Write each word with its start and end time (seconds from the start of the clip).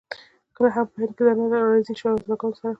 کله 0.55 0.69
هم 0.75 0.85
په 0.91 0.97
هند 1.01 1.11
کې 1.17 1.23
دننه 1.27 1.45
له 1.51 1.57
ناراضي 1.61 1.93
شهزاده 2.01 2.35
ګانو 2.41 2.57
سره. 2.59 2.69